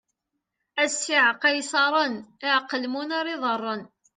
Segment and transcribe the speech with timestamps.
[0.81, 2.15] A ssiεqa ay iṣaṛen:
[2.57, 3.81] aqelmun ar iḍaṛṛen!